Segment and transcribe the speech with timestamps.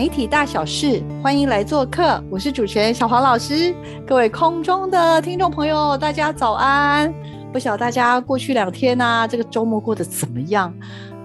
[0.00, 2.24] 媒体大小事，欢迎来做客。
[2.30, 3.74] 我是主持人小黄老师，
[4.06, 7.12] 各位空中的听众朋友，大家早安。
[7.52, 10.72] 不晓大家过去两天呢、这个周末过得怎么样？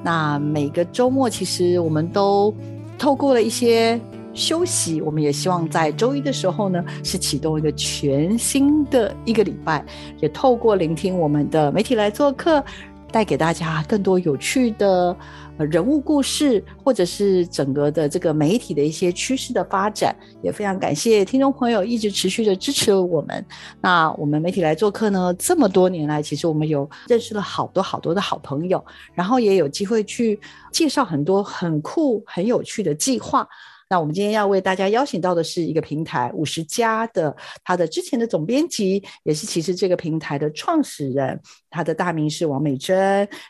[0.04, 2.54] 那每个周末其实我们都
[2.98, 3.98] 透过了一些
[4.34, 9.86] 休息，我们也希望在周一的时候呢，是启动一个全新的一个礼拜，
[10.20, 12.62] 也透过聆听我们的媒体来做客，
[13.10, 15.16] 带给大家更多有趣的。
[15.58, 23.46] 人物故事，或者是整个的这个媒体的一些趋势的发展，也非常感谢听众朋友一直持续的支持我们。
[23.80, 28.84] 那我们媒体来做客呢，这么多年来，其实我们有认识了好多好多的好朋友，
[29.14, 30.40] 然后也有机会去
[30.72, 33.48] 介绍很多很酷、很有趣的计划。
[33.90, 42.98] 那我们今天要为大家邀请到的是一个平台五十家的，他的之前的总编辑，也是其实这个平台的创始人，他的大名是王美珍。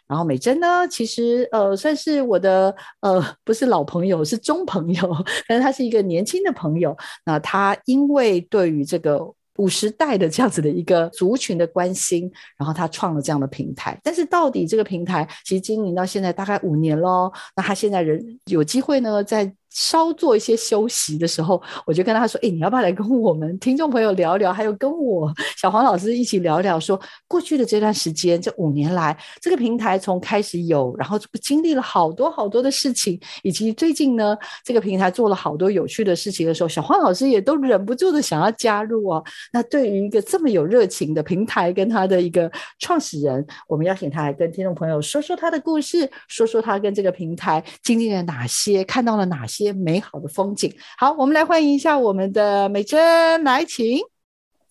[0.08, 5.16] 然后美珍呢，其实呃算是我的呃不是老朋友，是中朋友，
[5.48, 6.96] 但是他是一个年轻的朋友。
[7.26, 9.34] 那他因为对于这个。
[9.58, 13.98] 五十代的这样子的一个族群的关心，然后他创了这样的平台。
[14.04, 24.54] 但是到底这个平台其实经营到现在大概五年喽，那他现在人有机会呢，在稍做一些休息的时候，我就跟他说：“哎，你要不要来跟我们听众朋友聊聊？
[24.54, 39.22] 还有跟我小黄老师一起聊聊，说过去的这段时间，这五年来，这个平台从开始有，然后经历了好多好多的事情，以及最近呢，这个平台做了好多有趣的事情的时候，小黄老师也都忍不住的想要加入哦。
[39.52, 42.50] 那对于一个这么有热情的平台，跟他的一个
[42.80, 50.72] 创始人，我们邀请他来跟听众朋友说说他的故事，说说他跟这个平台经历了哪些，看到了哪些些美好的风景。
[50.98, 54.00] 好，我们来欢迎一下我们的美珍，来请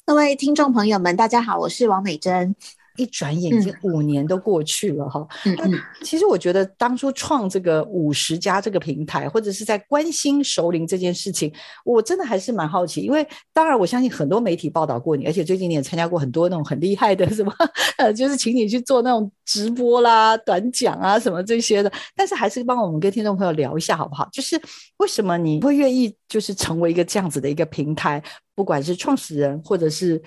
[0.07, 2.55] 各位听众朋友们，大家好，我是王美珍。
[2.97, 5.27] 一转眼已经五年都过去了哈。
[5.45, 5.73] 嗯嗯，
[6.03, 11.53] 其实我觉得当初创这个五十家这个平台，或者是在关心熟龄这件事情，
[11.85, 13.01] 我真的还是蛮好奇。
[13.01, 17.53] 因为当然我相信很多媒体报道过你，而且最近你也参加过很多那种很厉害的什么
[17.99, 21.93] 呃，就是请你去做那种直播啦、短讲啊什么这些的。
[22.15, 24.29] 但是还是帮我们跟听众朋友聊一下好不好？
[24.33, 24.61] 就是
[24.99, 28.23] 为什么你会愿意就是成为一个这样子的一个平台，
[28.55, 30.23] 不管是创始人或者是。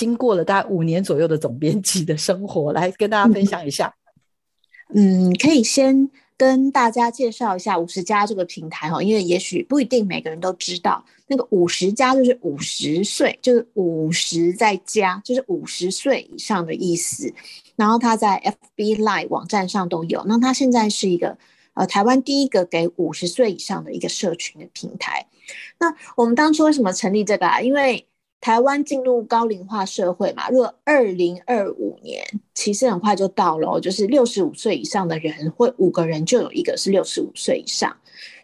[0.00, 3.94] 经过了大概五年左右的总编辑的生活，来跟大家分享一下。
[4.96, 17.30] 嗯，可以先跟大家介绍一下五十加这个平台哈，因为也许不一定每个人都知道，那个五十加就是五十岁，就是五十再加，就是五十岁以上的意思。
[17.76, 18.42] 然后它在
[18.74, 20.24] FB Live 网站上都有。
[20.26, 21.36] 那它现在是一个
[21.74, 25.26] 呃台湾第一个给五十岁以上的一个社群的平台。
[25.78, 27.60] 那我们当初为什么成立这个啊？
[27.60, 28.06] 因为
[28.40, 32.24] 台湾进入高龄化社会嘛，如果二零二五年
[32.54, 37.94] 其实很快就到了，就是六十五岁以上的人，会五个人就有一个是六十五岁以上，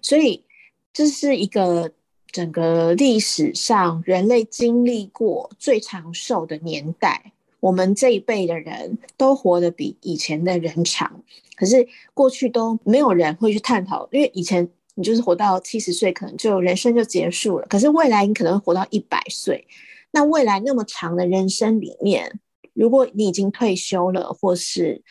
[0.02, 0.44] 所以
[0.92, 1.90] 这是一个
[2.30, 7.32] 整个历史上人类经历过最长寿的年代。
[7.60, 11.22] 我们这一辈的人都活得比以前的人长，
[11.56, 19.68] 可是过去都没有人会去探讨，因为以前你就是活到七十岁，可能就人生就结束了，可是未来你可能会活到一百岁。
[20.10, 22.40] 那未来那么长的人生里面，
[22.72, 25.02] 如果你已经退休了，或是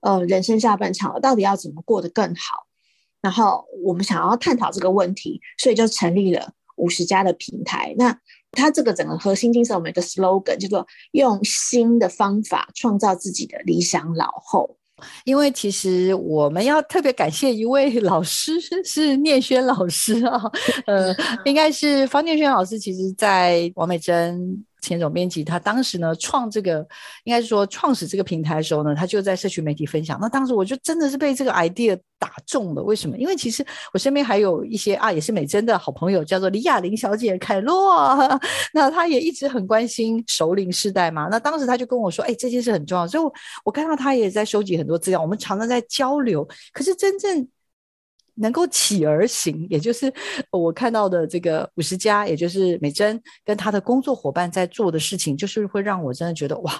[0.00, 2.66] 呃人生下半场了，到底要怎么过得更好？
[3.20, 7.94] 然后我们想要探讨这个问题，所以就成立了五十家的平台。
[7.98, 8.18] 那
[8.52, 14.78] 它这个整个核心精神，我们有个 slogan 叫做“用新的方法创造自己的理想老后”。
[15.24, 18.52] 因为其实我们要特别感谢一位 老师，
[18.84, 20.40] 是念轩老师啊，
[20.86, 21.14] 呃，
[21.44, 22.78] 应该是方念轩老师。
[22.78, 24.64] 其实，在王美珍。
[24.84, 26.86] 前总编辑他当时呢创这个，
[27.24, 30.18] 应该是说创始这个平台的时候呢，他就在社群媒体分享。
[30.20, 32.82] 那当时我就真的是被这个 idea 打中了。
[32.82, 33.16] 为什么？
[33.16, 38.16] 因为其实我身边还有一些啊，也是美珍的好朋友，叫做李雅玲小姐凯洛。
[38.74, 41.28] 那她也一直很关心首领世代嘛。
[41.30, 43.32] 那当时他就跟我说：“哎，这件事很重要。”所以，我
[43.64, 46.46] 我看到他也在收集很多资料，我们常常在交流。
[46.72, 47.48] 可是真正
[48.36, 50.12] 能够起而行，也就是
[50.50, 56.72] 我看到的这个五十家，也就是美珍跟她的工作伙伴在做的事情，就是会让我真的觉得哇，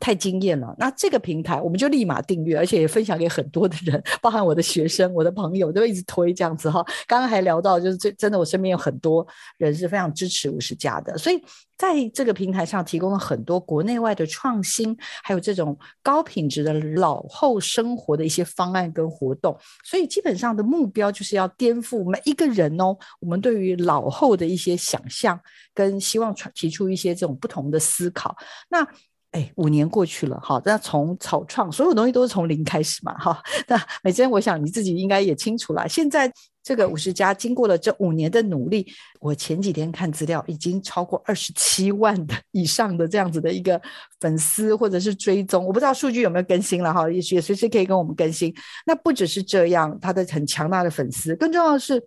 [0.00, 0.74] 太惊艳了。
[0.78, 6.84] 那这个平台我们就立马订阅，而且也分享给很多的人， 包含我的学生、我的朋友，都一直推这样子哈。
[7.06, 9.26] 刚刚还聊到，就是这真的，我身边有很多
[9.58, 11.42] 人是非常支持五十加的，所以。
[11.78, 25.38] 在这个平台上提供了很多国内外的创新，还有这种高品质的老后生活的一些方案跟活动，所以基本上的目标就是要颠覆每一个人哦，我们对于老后的一些想象，
[25.72, 28.36] 跟希望提出一些这种不同的思考。
[28.68, 28.84] 那
[29.32, 33.42] 哎，五年过去了，哈，那从草创，所有东西都是从零开始嘛，哈。
[33.68, 36.32] 那美珍，我想你自己应该也清楚了，现在。
[36.60, 38.86] 这个五十家经过了这五年的努力，
[39.20, 43.80] 我前几天看资料，已经超过二十七万的以上的这样子的一个
[44.20, 48.54] 粉丝或者是追踪，我不知道数据有没有更新了哈，也许也随时可以跟我们更新。
[48.84, 52.06] 那不只是这样，他的很强大的粉丝，更重要的是。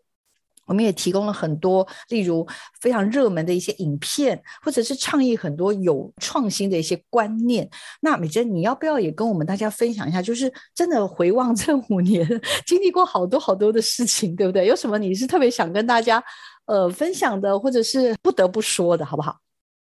[0.66, 2.48] 我们也提供了很多，例如
[2.80, 7.69] 非常热门的一些影片，或者是倡议很多有创新的一些观念。
[8.00, 10.22] 那美珍，你要不要也跟我们大家分享一下？
[10.22, 12.25] 就是真的回望这五年，
[12.66, 14.66] 经历过好多好多的事情，对不对？
[14.66, 16.24] 有什么你是特别想跟大家
[16.66, 19.38] 呃分享的，或者是不得不说的，好不好？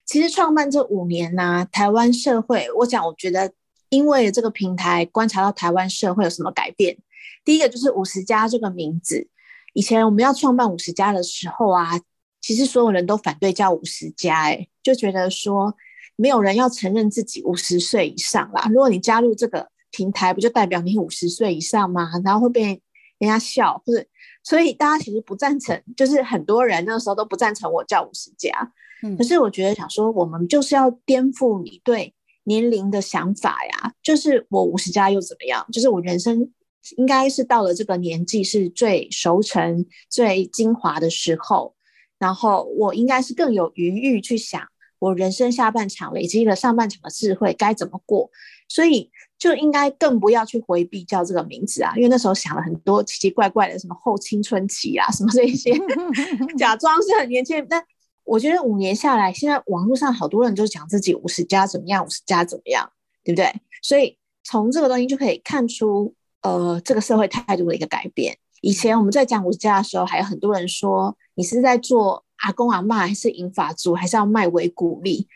[0.05, 3.53] 其实创办这五年呢，台湾社会，我讲，我觉得
[3.89, 6.99] 因为这个平台观察到台湾社会有什么改变。
[7.45, 9.29] 第一个就是五十加这个名字。
[9.75, 11.99] 以前我们要创办五十家的时候啊，
[12.41, 15.75] 其实所有人都反对叫五十家，哎，就觉得说
[16.17, 18.69] 没有人要承认自己五十岁以上啦。
[18.69, 22.11] 如果你加入这个平台，不就代表你五十岁以上吗？
[22.25, 22.83] 然后会被
[23.19, 24.05] 人家笑，或者
[24.43, 28.73] 所以大家其实不赞成，就是很多人那个时候都不赞成我叫五十家。
[29.03, 32.15] 嗯，可是我觉得想说，我们就是要颠覆你对
[32.45, 35.67] 年龄的想法呀，就是我五十家又怎么样？
[35.73, 36.53] 就是我人生。
[36.97, 41.75] 应该是到了这个年纪是最熟成、最精华的时候，
[42.19, 44.67] 然后我应该是更有余裕去想
[44.99, 48.31] 我人生下半场累积了上半场的智慧该怎么过，
[48.69, 55.73] 所以就应该更不要去回避叫这个名字啊，因为那时候想了很多奇奇怪怪的什么后青春期啊什么这些，
[56.59, 57.83] 假装是很年轻，但
[58.25, 62.91] 我觉得五年下来，现在网络上好多人就讲自己五十加怎么样，五十加怎么样，
[63.25, 63.53] 对不对？
[63.83, 66.15] 所以从这个东西就可以看出。
[66.43, 68.37] 呃，这个社会态度的一个改变。
[68.61, 75.27] 以前我们在讲五十家的时候，还有很多人说你是在做阿公阿妈，还是银发族，还是要卖为鼓励？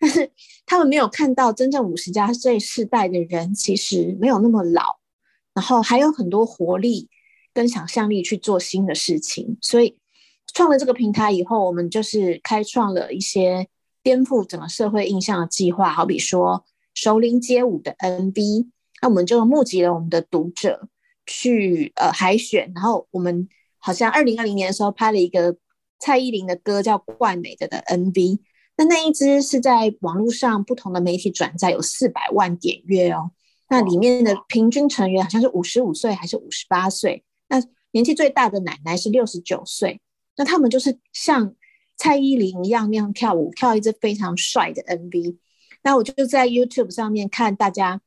[0.00, 0.32] 但是
[0.66, 4.98] 他们没有看到真正五十家这世代的人，其实没有那么老，
[5.54, 7.08] 然后还有很多活力
[7.54, 9.56] 跟想象力去做新的事情。
[9.60, 9.96] 所以
[10.52, 13.68] 创了这个平台以后，我们就是开创了一些
[14.02, 16.64] 颠覆整个社会印象的计划，好比说
[16.94, 18.68] 熟龄街舞的 NB。
[19.02, 20.88] 那我们就募集了我们的读者
[21.26, 25.56] 去呃海选，然后我们好像二零二零年的时候拍了一个
[25.98, 28.38] 蔡依林的歌叫《怪美的》的 MV，
[28.76, 33.32] 那那一支是在网络上不同的媒体转载有四百万点阅哦。
[33.68, 37.60] 那里面的平均成员好像是五十五岁还是五十八岁，那
[37.90, 40.00] 年纪最大的奶奶是六十九岁，
[40.36, 41.56] 那他们就是像
[41.96, 45.38] 蔡依林一样那样跳舞，跳一支非常帅的 MV。
[45.82, 48.00] 那我就在 YouTube 上面看大家。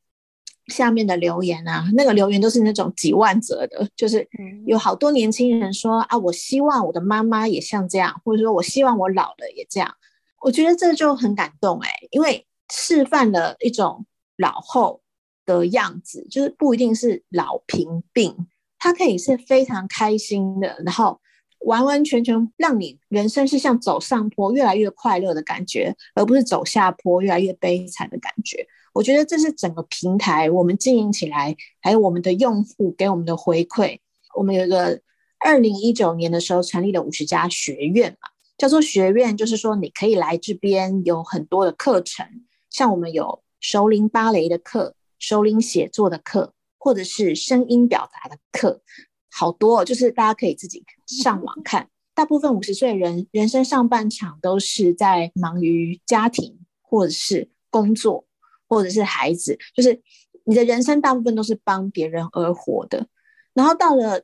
[0.68, 4.28] 下面的留言啊，那个留言都是那种几万则的，就是
[4.66, 9.96] 有好多年轻人说啊，我希望我的妈妈也像这样，或者说我希望我老了也这样。
[10.42, 14.06] 我觉得这就很感动哎，因为示范了一种
[14.38, 15.02] 老后
[15.45, 18.48] 的样子，就是不一定是老贫病，
[18.80, 21.19] 它可以是非常开心的，然后
[21.60, 28.68] 完完全全让你人生是像走上坡，越来越快乐的感觉，而不是走下坡，越来越悲惨的感觉。
[28.95, 33.99] 我觉得这是整个平台我们经营起来，还有我们的用户给我们的回馈。
[34.33, 35.02] 我们有一个
[35.37, 42.25] 二零一九年的时候成立了五十家学院嘛，叫做学院，就是说你可以来这边有很多的课程，
[42.69, 48.81] 像我们有熟龄芭蕾的课、熟龄写作的课，或者是声音表达的课，
[49.30, 51.90] 好多，就是大家可以自己上网看。
[52.14, 58.25] 大部分五十岁人人生上半场都是在忙于家庭或者是工作。
[58.68, 60.02] 或者是孩子，就是
[60.44, 63.07] 你的人生大部分都是帮别人而活的。
[63.54, 64.22] 然后到了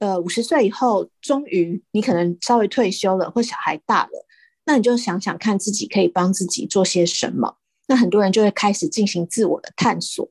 [0.00, 4.26] 呃五十岁以后，终于你可能稍微退休了，或小孩大了，
[4.64, 7.56] 那你就想想看自己可以帮自己做些什么。
[7.86, 10.28] 那很多人就会开始进行自我的探索。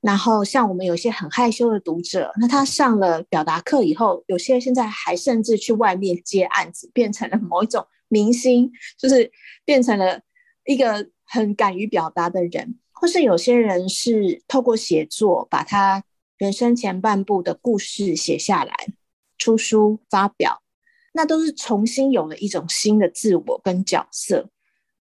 [0.00, 9.30] 然后像我们有些很害羞的读者，那他上了表达课以后，有些现在还甚至去外面接案子，变成了某一种明星，就是
[9.64, 10.20] 变成了
[10.64, 11.08] 一个。
[11.32, 16.04] 很敢于表达的人，或是有些人是透过写作，把他
[16.36, 18.74] 人生前半部的故事写下来，
[19.38, 20.60] 出书发表，
[21.14, 24.50] 那都是重新有了一种新的自我跟角色。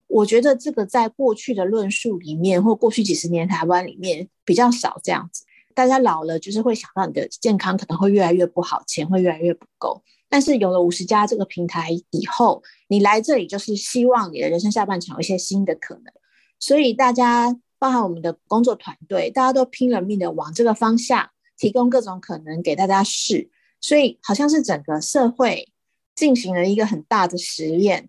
[0.06, 5.44] 我觉得这个在过去的论述里面，或过去几十年台湾里面比较少这样子。
[5.74, 10.02] 大家老了就是会想到你的健康可能会越来越不好，钱会越来越不够。
[10.34, 16.12] 但是有了五十加这个平台以后，你来这里就是希望你的人生下半场有一些新的可能。
[16.58, 23.48] 所以大家，包含我们的工作团队，大家都拼了命的往这个方向提供各种可能给大家试。
[23.80, 25.72] 所以好像是整个社会
[26.16, 28.08] 进行了一个很大的实验，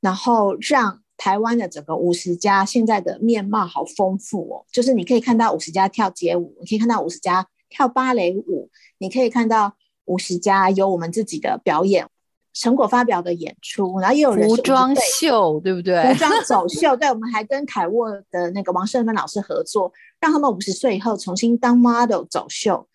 [0.00, 1.02] 然后让。
[1.18, 9.74] 台湾的整个五十家现在的面貌好丰富哦，就是你可以看到五十家跳街舞，你可以看到五十家跳芭蕾舞，你可以看到
[10.08, 12.08] 五十家有我们自己的表演
[12.52, 16.02] 成果发表的演出，然后也有服装秀，对不对？
[16.12, 22.88] 服装 走秀，对，我们还跟凯沃的那个王胜芬老师合作，让他们五十岁以后重新当 model 走秀，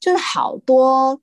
[0.00, 1.20] 就是好多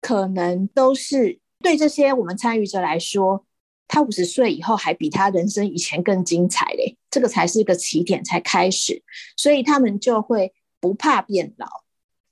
[0.00, 3.44] 可能都是对这些我们参与者来说。
[3.86, 9.02] 他五十岁以后还比他人生以前更精彩嘞，这个才是一个起点，才开始，
[9.36, 11.66] 所以他们就会不怕变老。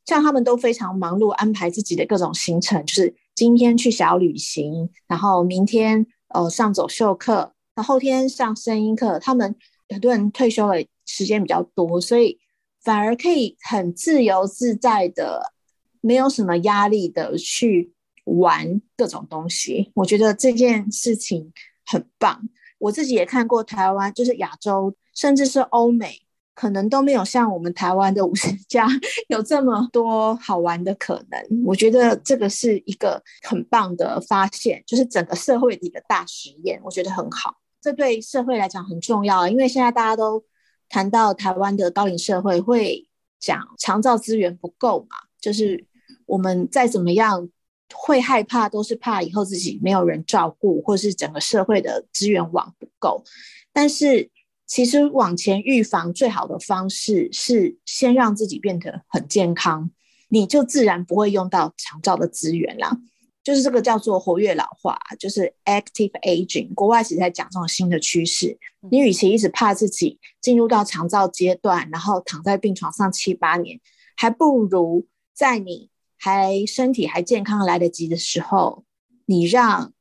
[0.06, 9.18] 像他们都非常忙碌，安排自己的各种行程，就是今天去小旅行，然后明天呃上走秀课，那后天上声音课。
[9.18, 9.54] 他们
[9.88, 10.74] 很多人退休了，
[11.06, 12.38] 时间比较多，所以
[12.82, 15.52] 反而可以很自由自在的，
[16.00, 17.92] 没有什么压力的去。
[18.24, 21.52] 玩各种东西，我觉得这件事情
[21.84, 22.40] 很棒。
[22.78, 26.22] 我自己也看过台湾，就是亚洲，甚至是欧美，
[26.54, 28.86] 可能都没有像我们台湾的五十家
[29.28, 31.64] 有这么多好玩的可能。
[31.64, 37.56] 我觉得这个是一个很棒的发现，就是整个社会的一个大实验，我觉得很好。
[37.80, 40.44] 这对社会来讲很重要，因为现在大家都
[40.88, 45.86] 谈到台湾的高龄社会，会讲长照资源不够嘛，就是
[46.26, 47.48] 我们再怎么样。
[47.94, 53.22] 会害怕，都是怕以后自己没有人照顾，或是整个社会的资源网不够。
[53.70, 54.30] 但是，
[54.72, 59.90] 其实往前预防最好的方式是先让自己变得很健康，
[60.30, 62.96] 你就自然不会用到长照的资源啦。
[63.44, 66.72] 就是这个叫做活跃老化，就是 active aging。
[66.72, 68.58] 国外其实在讲这种新的趋势。
[68.90, 73.78] 你与其一直怕自己进入到长照阶段，然后躺在病床上七八年，
[74.16, 75.90] 还不如在你。
[76.16, 78.84] 还身体还健康来得及的时候，
[79.26, 79.92] 你让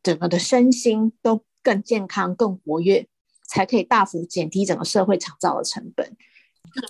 [0.00, 3.08] 整个的身心都更健康、更活跃，
[3.52, 6.10] 才可以大幅减低整个社会长照的成本。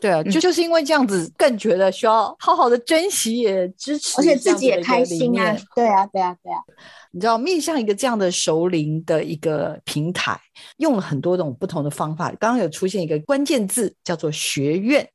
[0.00, 5.57] 对啊，就就是因为这样子，更觉得需要好好的珍惜，也支持，而且自己也开心啊。
[5.75, 6.59] 对啊，对啊，对啊。
[7.11, 10.40] 你知道，面向一个这样的熟龄的一个平台，
[10.76, 12.28] 用了很多种不同的方法。
[12.38, 15.09] 刚刚有出现一个关键字，叫做学院。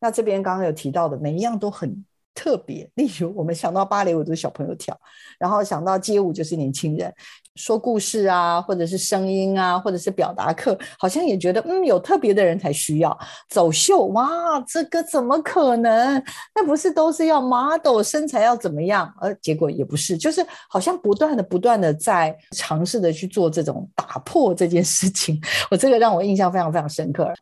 [0.00, 2.04] 那这边刚刚有提到的，每一样都很。
[2.34, 4.98] 特别，例如我们想到芭蕾舞就是小朋友跳，
[5.38, 7.12] 然后想到街舞就是年轻人
[7.56, 13.16] 说故事啊，或者是声音啊，或者是表达课，好像也觉得嗯有特别的人才需要
[13.48, 16.22] 走秀哇，这个怎么可能？
[16.54, 19.12] 那不是都是要 model 身材要怎么样？
[19.20, 25.40] 而结果也不是，就是好像不断的不断的在尝试的去做这种打破这件事情。
[25.70, 27.32] 我这个让我印象非常非常深刻。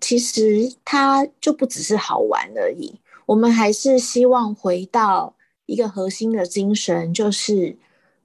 [0.00, 3.00] 其实它就不只是好玩而已。
[3.24, 5.34] 我们还是希望回到
[5.64, 7.78] 一个核心的精神，就是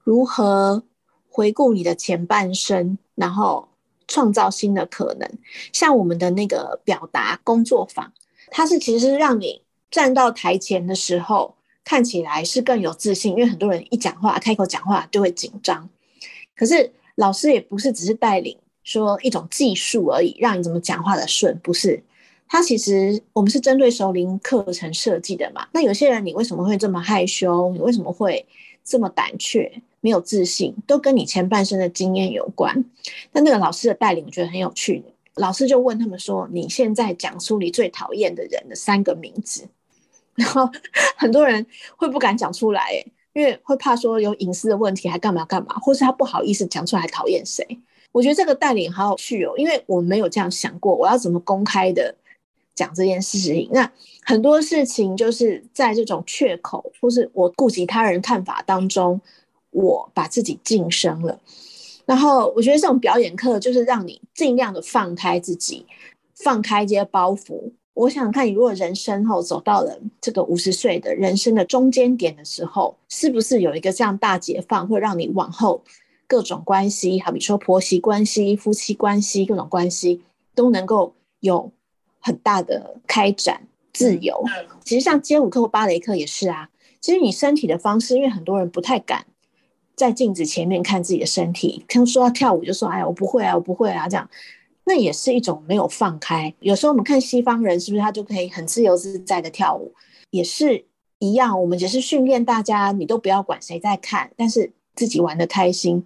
[0.04, 0.84] 如何
[1.32, 3.68] 回顾你的前半生，然后
[4.08, 5.28] 创造新的可能。
[5.72, 8.12] 像我们的那个表达工作坊，
[8.50, 15.90] 它是其实让你站到台前的时候，看起来是更有自信，因为很多人一讲话、开口讲话就会紧张。
[16.56, 22.04] 可是老师也不是只是带领说一种技术而已，让你怎么讲话的顺，不是。
[22.48, 25.66] 他其实我们是针对熟龄课程设计的嘛？
[25.72, 27.72] 那有些人你为什么会这么害羞？
[27.72, 28.46] 你为什么会
[28.84, 30.76] 这么胆怯、没有自信？
[30.86, 32.84] 都跟你前半生的经验有关。
[33.32, 35.04] 那那个老师的带领，我觉得很有趣。
[35.36, 39.68] 老师就问他们说：“你现在讲出你最讨厌的人的三个名字。
[40.36, 40.70] ”然后
[41.16, 41.66] 很多人
[41.96, 42.92] 会不敢讲出来，
[43.34, 47.66] 因为会怕说有隐私的问题，还干嘛干嘛，或是他不好意思讲出来讨厌谁。
[48.12, 52.16] 我觉得这个带领好有趣哦，因为我没有这样想过，我要怎么公开的。
[52.74, 53.92] 讲这件事情，那
[54.24, 59.20] 很多事情就是在这种缺口，或是我顾及他人看法当中，
[59.72, 61.40] 我把自己晋升了。
[62.06, 65.86] 然后我觉得这种表演课就是让你尽量的放开自己，
[66.36, 67.72] 放开这些包袱。
[67.94, 75.84] 我想看你如果人生后走到了这个五十岁的人生的中间点的时候，是不是有一个这样大解放，会让你往后
[76.28, 80.22] 各种关系，好比说婆媳关系、夫妻关系，各种关系
[80.56, 81.72] 都能够有。
[82.24, 84.44] 很大的开展自由，
[84.86, 86.70] 其实像街舞课或芭蕾课也是啊。
[87.00, 89.26] 其实你身体的方式，因为很多人不太敢
[89.96, 94.28] 在镜子前面看自己的身体，听说要跳舞就说：“哎，我不会啊，我不会啊。”这样，
[94.86, 96.54] 那也是一种没有放开。
[96.60, 99.94] 有时候我们看西方人，是不是他就可以很自由自在的跳舞，
[100.32, 100.84] 也是
[101.20, 101.62] 一样。
[101.62, 106.04] 我们只是训练大家，你都不要管谁在看，但是自己玩的开心。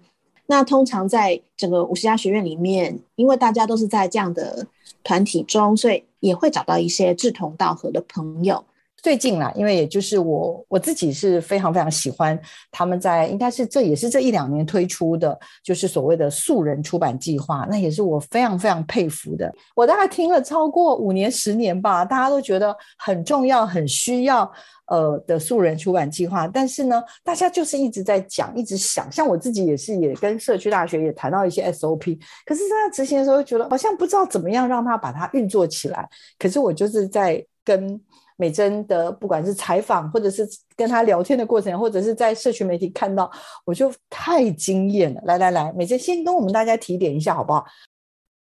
[0.48, 4.66] 那通常在整个五十家学院里面，因为大家都是在这样的
[5.02, 8.64] 团体中，所以也会找到一些志同道合的朋友。
[9.06, 12.36] 最近啦，因为也就是我我自己是非常非常喜欢
[12.72, 19.54] 他们在，应该是这也是这一两年推出的，就是所谓的素人出版计划，那也是我非常非常佩服的。
[19.76, 24.50] 我大概听了超过五年十年吧，大家都觉得很重要、很需要
[24.88, 36.08] 呃的素人出版计划，但是呢，大家就是一直在讲、一直想，像我自己也是，也跟社区大学也谈到一些 SOP，可是在执行的时候觉得好像不知道怎么样让它把它运作起来，
[36.40, 38.00] 可是我就是在跟。
[38.36, 43.30] 美珍的不管是采访，或者是跟他聊天的过程，或者是在社群媒体看到，
[43.64, 45.20] 我就太惊艳了。
[45.24, 47.64] 来来来，美珍先跟我们大家提点一下好不好？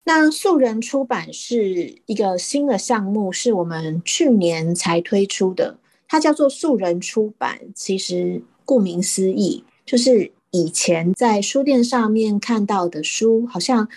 [0.04, 7.60] 那素人出版是一个新的项目，是我们去年才推出的，它叫做素人出版。
[7.74, 13.88] 其实顾名思义，就是以前在书店上面看到的书，好像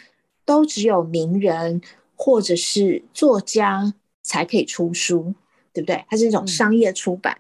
[0.47, 1.83] 都只有名人
[2.17, 5.35] 或者是作家才可以出书。
[5.81, 6.05] 对不对？
[6.09, 7.39] 它是一种商业出版。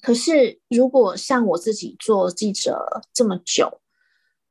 [0.00, 3.80] 可是，如果像我自己做记者这么久，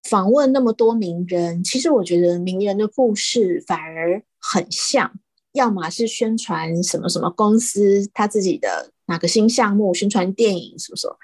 [0.03, 5.11] 访问那么多名人，其实我觉得名人的故事反而很像，
[5.51, 11.17] 要么是宣传什么什么公司他自己的哪个新项目，宣传电影，什么什么？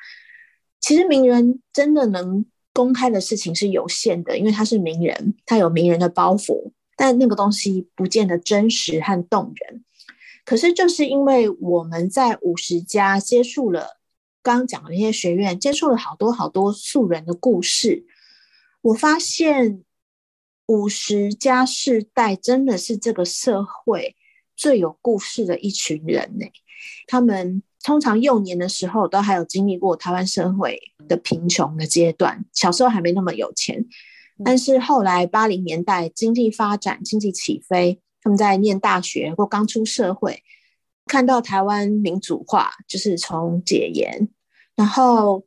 [0.81, 9.85] 其实名人真的能公开的事情是有限的，因为他是名人，他有名人的包袱，但那个东西不见得真实和动人。
[10.47, 13.97] 可是，就是因为我们在五十家接触了
[14.41, 18.05] 刚刚讲的那些学院，接触了好多好多素人的故事，
[18.81, 19.83] 我发现
[20.67, 24.15] 五十家世代真的是这个社会
[24.55, 26.45] 最有故事的一群人呢。
[27.07, 30.79] 他们通常幼年的时候都还有经历过台湾社会
[31.09, 33.85] 的贫穷的阶段，小时候还没那么有钱，
[34.45, 37.99] 但是后来八零年代经济发展，经济起飞。
[38.27, 40.43] 他们在念大学或刚出社会，
[41.05, 44.27] 看到台湾民主化，就是从解严，
[44.75, 45.45] 然后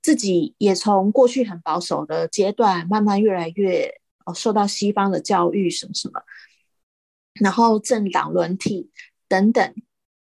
[0.00, 3.92] 自己也从过去很保守的阶段，慢慢越来越
[4.36, 6.22] 受到西方的教育什么什么，
[7.40, 8.92] 然后政党轮替
[9.26, 9.74] 等等。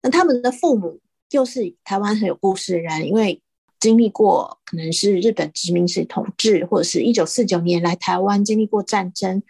[0.02, 3.40] 那他们的父母又是台湾很有故事的人，因为
[3.80, 9.42] 经历过可能是日本殖民式统治，或者是一九四九年来台湾经历过战争。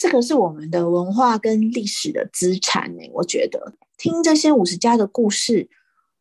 [0.00, 3.02] 这个是我们的文化跟历史的资产呢。
[3.12, 5.68] 我觉得听这些五十家的故事，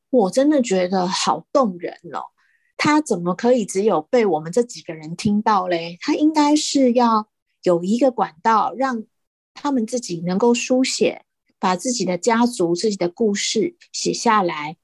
[0.09, 2.19] 我真的觉得好动人哦。
[2.75, 5.97] 他怎么可以只有被我们这几个人听到嘞？
[6.01, 7.29] 他应该是要
[7.63, 9.05] 有一个管道，让
[9.53, 11.23] 他们自己能够书写，
[11.57, 14.75] 把自己的家族、自己的故事写下来，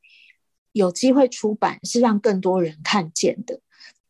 [0.72, 3.60] 有机会出版，是让更多人看见的。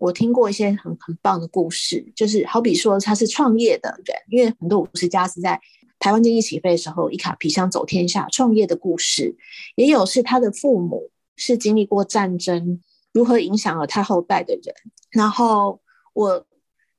[0.06, 5.60] 我听过一些很很棒的故事，就是好比说他是创业的人，因为很多五十家是在
[5.98, 9.36] 台湾经济起飞的时候一卡皮箱走天下创业的故事，
[9.76, 12.80] 也有是他的父母是经历过战争，
[13.14, 14.76] 如何影响了他后代的人。
[15.10, 15.82] 然后
[16.14, 16.46] 我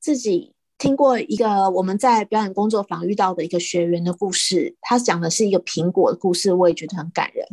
[0.01, 7.47] 自己听过一个我们在表演工作坊遇到的一个学员的故事，他讲的是一个苹果的故事，我也觉得很感人。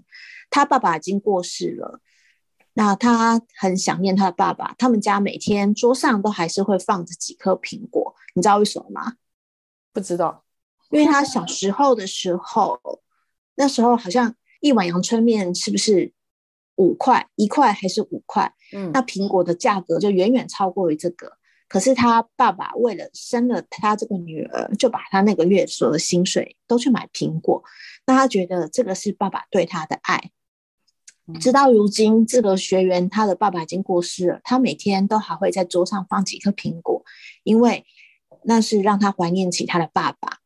[0.50, 2.00] 他爸爸已经过世了。
[2.74, 9.14] 那他很想念他的爸爸，他们家每天桌上都还是会放着几颗苹果，你知道为什么吗？
[9.92, 10.44] 不知道，
[10.90, 12.80] 因为他小时候的时候，
[13.56, 16.12] 那时候好像一碗阳春面是不是
[16.76, 18.52] 五块一块还是五块？
[18.74, 21.34] 嗯，那苹果的价格就远远超过于这个。
[21.68, 27.64] 可是他爸爸为了生了他这个女儿，就把他那个月所有的薪水都去买苹果。
[28.06, 30.32] 那他觉得这个是爸爸对他的爱。
[31.40, 37.02] 直到如今，这个学员他的爸爸已经过世了，他每天都还会在桌上放几颗苹果，
[37.44, 37.86] 因为
[38.44, 40.40] 那是让他怀念起他的爸爸。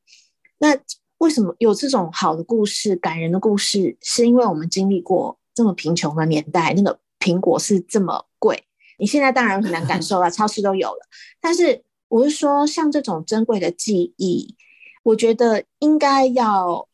[0.59, 0.77] 那
[1.17, 3.97] 为什么有这种好的故事、感人的故事？
[4.01, 8.65] 是因为我们经历过这么贫穷的年代，那个苹果是这么贵。
[8.99, 10.99] 你现在当然很难感受了， 超市都有了。
[11.41, 14.55] 但是我是说，像这种珍贵的记忆，
[15.01, 16.86] 我觉得应该要。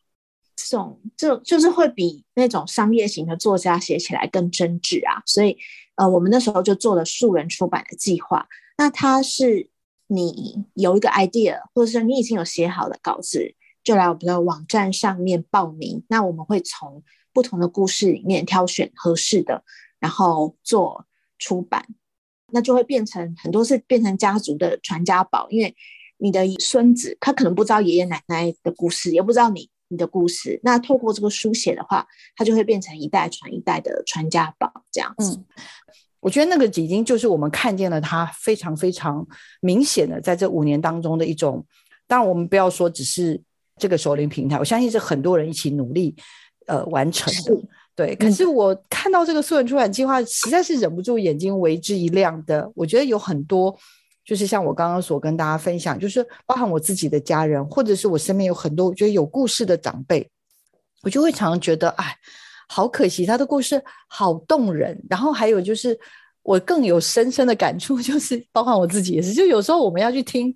[0.56, 5.56] 这种就就是会比那种商业型的作家写起来更真挚啊，所以
[5.96, 8.46] 呃，我们那时候就做了素人出版的计划。
[8.78, 9.68] 那它是
[10.06, 16.04] 你有一个 idea，或者是你已经有写好的稿子，就来我们的网站上面报名。
[16.08, 19.64] 那我们会从不同的故事里面挑选合适的，
[20.00, 21.06] 然后做
[21.38, 21.86] 出版。
[22.52, 25.74] 那就会变成很多是变成家族的传家宝，因为
[26.18, 35.40] 你的孙子他可能不知道爷爷奶奶的故事，也不知道你你的故事，那透过这个书写的话，它就会变成一代传一代的传家宝这样子。
[36.20, 39.26] 我觉得那个已经就是我们看见了他非常非常
[39.60, 41.64] 明显的在这五年当中的一种，
[42.06, 43.40] 当然我们不要说只是
[43.76, 46.16] 这个首领平台，我相信是很多人一起努力
[46.66, 47.62] 呃完成的。
[47.96, 52.72] 对，可是我看到这个素人出版计划，实在是忍不住眼睛为之一亮的。
[52.74, 53.78] 我觉得有很多，
[54.24, 60.30] 就是像我刚刚所跟大家分享，就是包含我自己的家人，或者是我身边有很多我觉得有故事的长辈，
[61.02, 62.16] 我就会常常觉得，哎，
[62.68, 64.98] 好可惜，他的故事好动人。
[65.10, 65.98] 然后还有就是，
[66.42, 70.54] 我更有深深的感触， 就是包含我自己也是，就有时候我们要去听。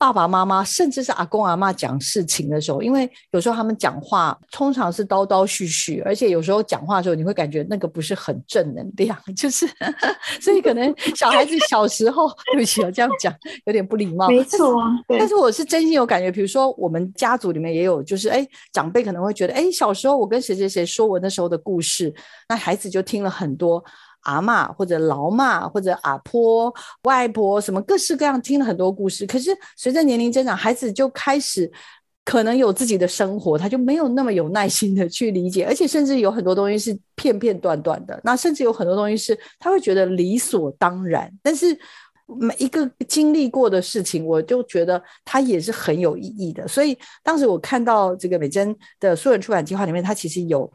[0.00, 9.68] 爸爸妈妈，甚至是阿公阿妈讲事情的时候，因为有时候他们讲话通常是叨叨絮絮，而且有时候讲话的时候，你会感觉那个不是很正能量， 就是
[10.40, 13.30] 所以可能小孩子小时候，对不起，我这样讲
[13.66, 14.88] 有点不礼貌，没错啊。
[15.06, 22.10] 但是我是真心有感觉，比如说我们家族里面也有，就是哎，长辈可能会觉得，哎，小时候我跟谁谁谁说我那时候的故事，
[22.48, 23.84] 那孩子就听了很多。
[24.22, 26.72] 阿妈或者老妈或者阿婆
[27.04, 31.70] 外婆什么各式各样听了很多故事，可是随着年龄增长，孩子就开始
[32.24, 41.32] 可能有自己的生活，他就没有那么有耐心的去理解，而且甚至有很多东西是片片段段的，那甚至有很多东西是他会觉得理所当然。
[41.42, 41.76] 但是
[42.26, 46.68] 每一个经历过的事情，我就觉得它也是很有意义的。
[46.68, 50.70] 所以当时我看到这个美珍的素人出版计划里面，它其实有。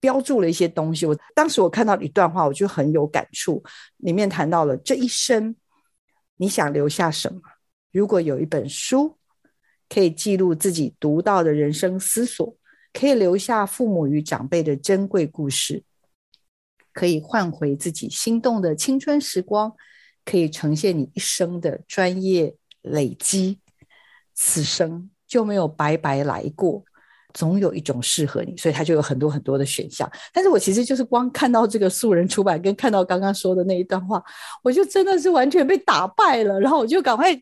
[0.00, 3.62] 标注了一些东西，我当时我看到一段话，我就很有感触。
[3.98, 5.54] 里面谈到了这一生，
[6.36, 7.40] 你想留下什么？
[7.92, 9.18] 如果有一本书
[9.88, 12.56] 可以记录自己读到的人生思索，
[12.92, 15.84] 可以留下父母与长辈的珍贵故事，
[16.92, 19.74] 可以换回自己心动的青春时光，
[20.24, 23.60] 可以呈现你一生的专业累积，
[24.34, 26.84] 此生就没有白白来过。
[27.34, 30.10] 总有一种适合你，所以他就有很多很多的选项。
[30.32, 34.22] 但是我其实就是光看到这个素人出版，跟看到刚刚说的那一段话，
[34.62, 36.58] 我就真的是完全被打败了。
[36.60, 37.32] 然后我就赶快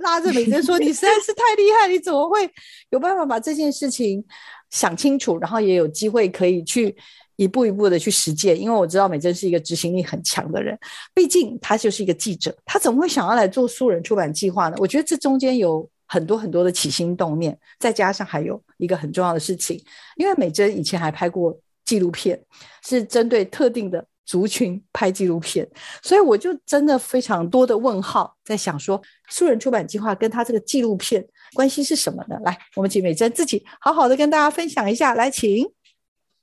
[0.00, 2.48] 拉着美珍说：“你实在是太厉害，你怎么会
[2.90, 4.24] 有办法把这件事情
[4.70, 6.96] 想清楚，然后也有机会可以去
[7.36, 8.60] 一步一步的去实践？
[8.60, 10.78] 因为我知道美珍是一个执行力很强的人，
[11.12, 14.76] 毕竟他就是一个记者，他怎么会想要来做素人出版计划呢？
[14.78, 19.82] 我觉得这中间有。”很多很多的起心动念，再加上还有一个很重要的事情，
[20.14, 22.40] 因为美珍以前还拍过纪录片，
[22.86, 25.68] 是针对特定的族群拍纪录片，
[26.02, 32.38] 所以我就真的非常多的问号，在想说素人出版计划跟他这个纪录片关系是什么呢？
[32.44, 35.14] 来，我们请美珍自己好好的跟大家分享一下。
[35.14, 35.68] 来，请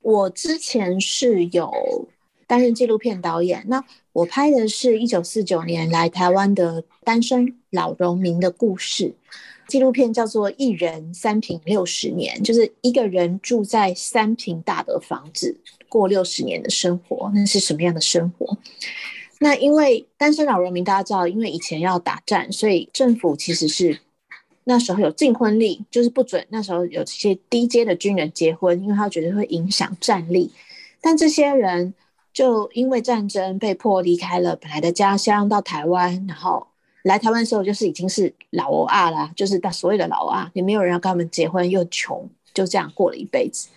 [0.02, 1.72] 我之前是有
[2.46, 3.82] 担任纪录片导演，那
[4.12, 9.16] 我拍的是一九四九年来台湾的单身老农民的故事。
[9.72, 15.58] 纪录片叫做《一人三平六十年》，就是一个人住在三平大的房子
[15.88, 18.58] 过六十年的生活，那是什么样的生活？
[19.40, 23.98] 那因为单身老人民，大家知道，因为以前要打战，所以政府其实是
[24.66, 30.52] 那时候有禁婚令，就是不准那时候有这些低阶的军人结婚，因为他觉得会影响战力。
[31.00, 31.94] 但这些人
[32.34, 36.68] 就因为战争被迫离开了本来的家乡，到台湾，然后。
[37.04, 43.70] 来台湾的时候，就是已经是老阿啦，就是他所谓的老阿，也没有人要跟他们结婚，又穷，就这样过了一辈子。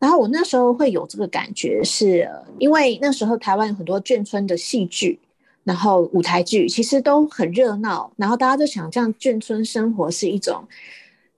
[0.00, 5.18] 然后我那时候会有这个感觉，是因为那时候台湾有很多眷村的戏剧，
[5.62, 10.62] 然后舞台剧其实都很热闹，然后大家都想这样眷村生活是一种，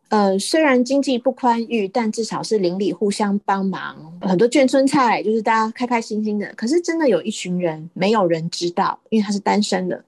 [0.08, 6.52] 呃，虽然经济不宽裕，但至少是邻里互相帮忙，很多眷村菜就是大家开开心心的。
[6.56, 10.02] 可是真的有一群人，没有人知道，因为他是单身的。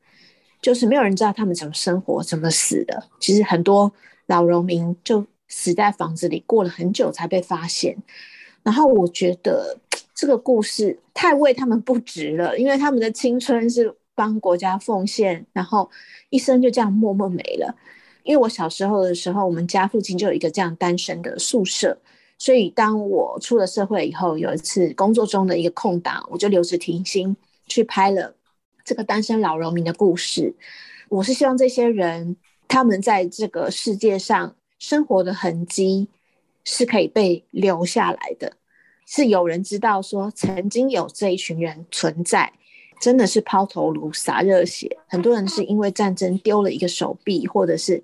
[0.60, 3.04] 就是没有人知道他们怎么生活、怎么死的。
[3.20, 3.92] 其实很多
[4.26, 7.96] 老农民就死在房子里，过了很久才被发现。
[8.62, 9.78] 然后我觉得
[10.14, 15.88] 这个故事太为他们不值了，因为他们的青春是帮国家奉献，然后
[16.28, 17.74] 一生就这样默默没了。
[18.24, 21.96] 因为我小时候的时候，我们家附近就有一个这样单身的宿舍，
[22.36, 27.34] 所以当我出了社会以后，有一次工作中的一个空档，我就留职停薪
[27.68, 28.34] 去拍了。
[28.88, 30.54] 这个单身老农民的故事，
[31.10, 36.08] 我是希望这些人他们在这个世界上生活的痕迹
[36.64, 38.54] 是可以被留下来的，
[39.04, 42.50] 是有人知道说曾经有这一群人存在，
[42.98, 48.02] 真的是抛头颅洒热血，很多人是因为战争丢了一个手臂或者是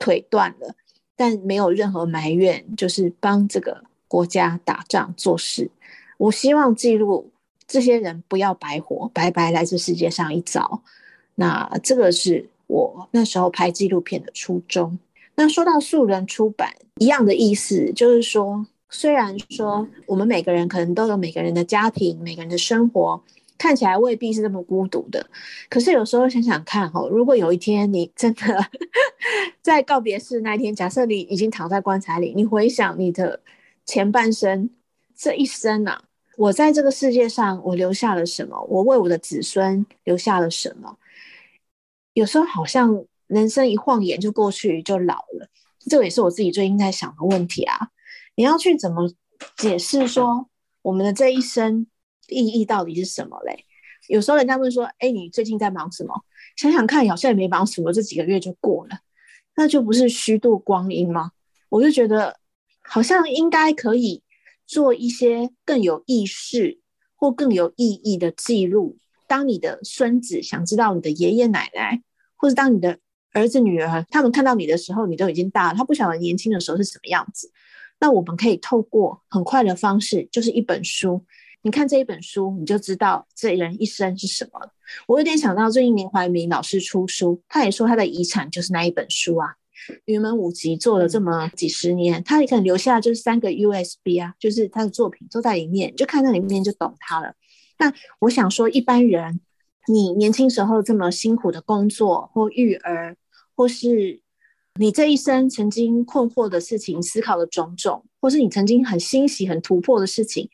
[0.00, 0.74] 腿断了，
[1.14, 5.70] 但没有任何埋怨，就是帮这个国家打仗做事。
[6.18, 7.30] 我希望记录。
[7.66, 10.82] 这些人不要白活，白白来这世界上一遭。
[11.34, 14.98] 那这个是我那时候拍纪录片的初衷。
[15.34, 23.20] 那说到素人出版，一样的意思，就是说，虽然说我们每个人可能都有每个人的家庭、每个人的生活，
[23.58, 25.26] 看起来未必是这么孤独的，
[25.68, 28.64] 可是有时候想想看，哈，如果有一天你真的
[29.60, 33.40] 在告别式那一天，假设你已经躺在棺材里，你回想你的
[33.84, 34.70] 前半生，
[35.16, 36.00] 这一生啊，
[36.36, 38.60] 我在这个世界上，我留下了什么？
[38.68, 40.98] 我为我的子孙留下了什么？
[42.12, 43.04] 有时候好像。
[43.26, 45.48] 人生一晃眼就过去，就老了。
[45.88, 47.88] 这也是我自己最近在想的问题啊。
[48.36, 49.10] 你要去怎么
[49.56, 50.46] 解释说
[50.82, 51.86] 我们的这一生
[52.28, 53.64] 意义到底是什么嘞？
[54.08, 56.14] 有时候人家问说：“哎，你最近在忙什么？”
[56.54, 58.98] 想想看，好像也没忙什么，这几个月就过了，
[59.56, 61.32] 那就不是虚度光阴吗？
[61.70, 62.38] 我就觉得
[62.82, 64.22] 好像应该可以
[64.74, 66.80] 做一些更有意识
[67.14, 68.98] 或更有意义的记录。
[69.28, 72.02] 当你的孙子想知道你的爷爷奶奶，
[72.34, 72.98] 或者当你的
[73.32, 75.78] 儿子、女儿，他们看到你的时候，你都已经大了。
[75.78, 77.52] 他不晓得年轻的时候是什么样子。
[78.00, 81.24] 那我们可以透过很快的方式，就是一本书。
[81.62, 84.58] 你看这一本书，你就知道这人一生是什么。
[85.06, 89.54] 我有点想到最近林怀民老师出书，他也说他的遗产就是那一本书啊。
[90.04, 97.34] 云门舞集做了这么几十年，他也可能留下就是三个 USB 啊，就是他的作品都在里面，就看在里面就懂他了。
[97.78, 99.40] 那我想说，一般人，
[99.88, 103.16] 你年轻时候这么辛苦的工作或育儿。
[103.56, 104.20] 或是
[104.80, 110.50] 你这一生曾经困惑的事情、思考的种种，或是你曾经很欣喜、很突破的事情，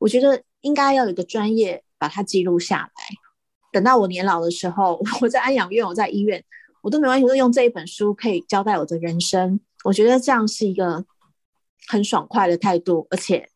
[0.00, 2.90] 我觉得应该要有一个专业把它记录下来。
[3.70, 6.44] 等到我年老的时候，我在安养院，我在医院，
[6.82, 9.60] 我都没关系，我用这一本书可以交代我的人生。
[9.84, 11.04] 我觉得这样是一个
[11.88, 13.48] 很爽快的态度，而且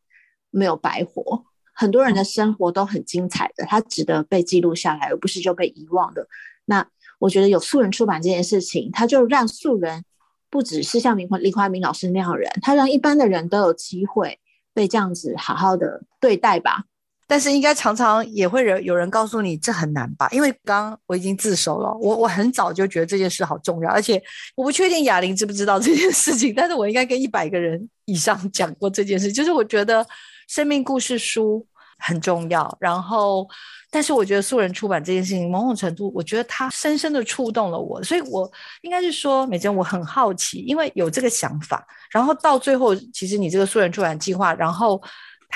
[0.51, 1.45] 没有白活。
[1.73, 6.29] 很多人的生活都很精彩的，它值得被记录下来，而不是就被遗忘的。
[6.65, 6.87] 那。
[7.21, 10.05] 我觉得有素人出版这件事情，他就让素人
[10.51, 14.39] 不只是像林林怀民老师那样人，他让一般的人都有机会
[14.75, 16.85] 被这样子好好的对待吧。
[17.27, 20.29] 但是应该常常也会有有人告诉你这很难吧？
[20.31, 24.23] 因为刚刚我已经自首了，我我很早就觉得这件事好重要，而且
[24.55, 30.07] 我不确定雅玲知不知道这件事情，但是我应该跟一百个人以上 讲过这件事，就是我觉得
[30.49, 31.67] 生命故事书。
[31.97, 33.49] 很重要，然后，
[33.91, 38.51] 但是我觉得素人出版这件事情，某种程度，我觉得它深深的触动了我，所以我
[38.83, 45.01] 应该是说，美珍，我很好奇，因为有这个想法，然后到最后，其实你这个素人出版计划，然后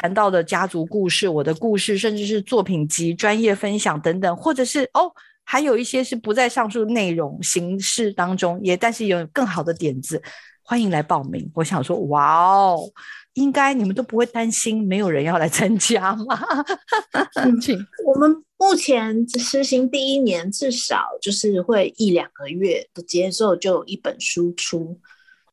[0.01, 5.11] 谈到的家族故事、我的故事，甚至是作品集、专业分享等等，或者是哦，
[5.43, 10.23] 还有一些是不在上述内容形式当中，也但是有更好的点子，
[10.63, 11.51] 欢迎来报名。
[11.53, 12.79] 我想说，哇哦。
[13.35, 16.41] 应该你们都不会担心没有人要来参加吗？
[17.63, 24.99] 请我们目前实行第一年，至少就是会一两个月的节奏就有一本书出。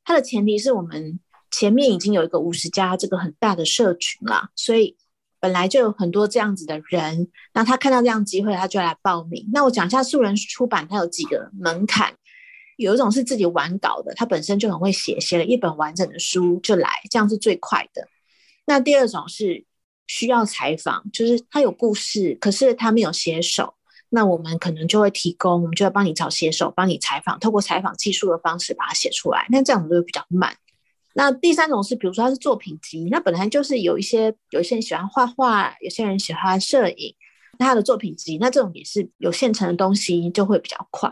[0.03, 1.19] 它的前提是我们
[1.55, 4.97] 前面已经有一个五十家这个很大的社群啦，所以
[5.39, 7.29] 本来就有很多这样子的人。
[7.53, 9.49] 那他看到这样机会，他就来报名。
[9.53, 12.13] 那我讲一下素人出版，它有几个门槛。
[12.75, 18.05] 有一种是自己完稿的，他本身就很会写，写了一本完整的书就来，这样是最快的。
[18.65, 19.63] 那第二种是
[20.07, 23.75] 需要采访，就是他有故事，可是他没有写手，
[24.09, 29.45] 那我们可能就会提供，我们就要帮你找写手，帮你采访，透过采访技术的方式把它写出来。
[29.49, 30.57] 那这样子就比较慢。
[31.17, 37.15] 那第三种是，比如说他是作品集，那本来就是有一些有些人喜欢画画，有些人喜欢摄影，
[37.57, 41.09] 那他的作品集，那这种也是有现成的东西，就会比较快。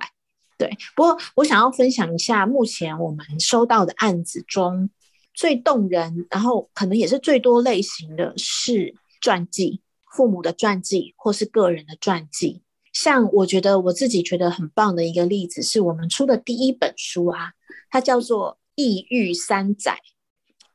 [0.58, 4.90] 对，不过我想要分享一下，目前我们收到的案子中
[5.34, 12.62] 最动人，然后可能也是最多类型的是传记，父母的传记或是个人的传记。
[12.92, 17.54] 像我觉得我自己觉得很棒的一个例子，是我们出的第一本书啊，
[17.90, 19.92] 它叫做《抑郁三载》。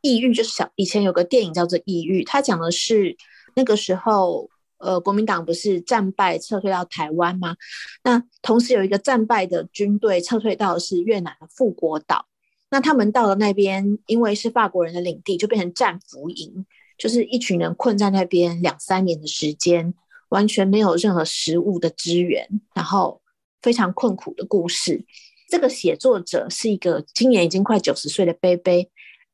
[0.00, 3.16] 抑郁就是小以前有个电影叫做《抑郁》，它讲的是
[3.54, 4.48] 那个时候。
[4.80, 7.56] 呃，国民党不是战败撤退到台湾吗？
[8.04, 12.28] 那同时有一个战败的军队撤退到的是越南的富国岛。
[12.70, 16.64] 那他们到了那边，因为是法国人的领地，就变成战俘营，
[16.96, 19.92] 就是一群人困在那边两三年的时间，
[20.28, 23.20] 完全没有任何食物的支援，然后
[23.60, 25.04] 非常困苦的故事。
[25.48, 28.90] 这个写作者是一个今年已经快九十岁的贝贝，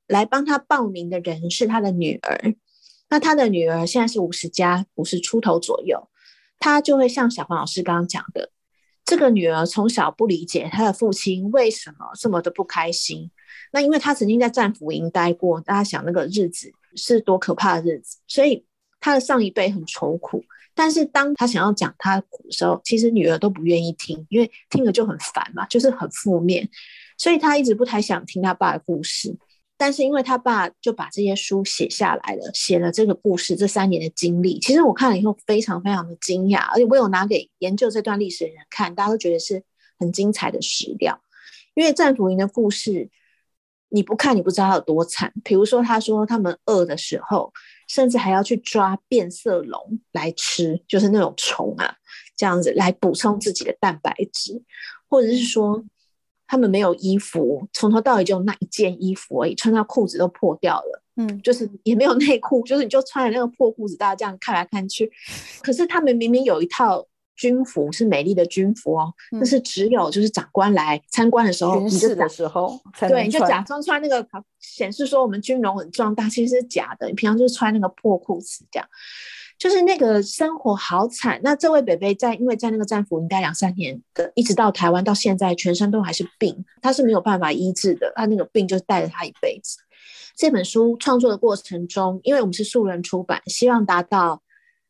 [0.06, 2.54] 来帮他报名的人是他的女儿。
[3.10, 6.08] 那他的女儿现在是五十加五十出头左右，
[6.58, 8.50] 他就会像小黄老师刚刚讲的，
[9.04, 13.30] 这个女儿从小不理解她的父亲为什么这么的不开心。
[13.72, 18.64] 那因为他曾经在战俘营待过，大家想那个日子是多可怕的日子，所以
[19.00, 20.44] 他的上一辈很愁苦，
[20.74, 26.68] 但是当他想要讲他的苦的时候，其实女儿都不愿意听，因为听了就很烦嘛，就是很负面，
[27.16, 29.36] 所以他一直不太想听他爸的故事。
[29.76, 39.62] 但是因为他爸就把这些书写下来了，写了这个故事这三年的经历，其实我看了以后非常非常的惊讶，而且我有拿给研究这段历史的人看，大家都觉得是
[39.98, 41.20] 很精彩的史料。
[41.74, 43.10] 因为战俘营的故事，
[43.88, 45.32] 你不看你不知道有多惨。
[45.42, 47.52] 比如说，他说他们饿的时候，
[47.88, 51.96] 甚至还要去抓变色龙来吃，就是那种虫啊，
[52.36, 54.62] 这样子来补充自己的蛋白质，
[55.08, 55.84] 或者是说。
[56.46, 61.02] 他们没有衣服，从头到尾就那一件衣服而已，穿到裤子都破掉了。
[61.16, 65.10] 嗯，就是也没有内裤，就是你就穿着那个破裤子，大家这样看来看去。
[65.62, 67.04] 可是他们明明有一套
[67.36, 74.26] 军服，是美丽的军服哦，但是只有就是长官来参观的时候，巡视的时候，对，你就假装穿那个，
[74.60, 77.08] 显示说我们军容很壮大，其实是假的。
[77.08, 78.88] 你平常就是穿那个破裤子这样。
[79.56, 81.40] 就是那个生活好惨。
[81.44, 88.12] 那这位北北在，因为在那个战俘应该两三年的，一直到台湾到现在，全身都还是病，他是没有办法医治的。
[88.16, 89.78] 他那个病就带着他一辈子。
[90.36, 94.42] 这本书创作的过程中，因为我们是素人出版，希望达到